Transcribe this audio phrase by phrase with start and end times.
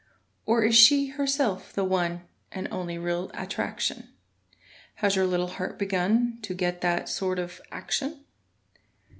[0.47, 4.09] Or is she herself the one And only real attraction?
[4.95, 8.25] Has your little heart begun To get that sort of action?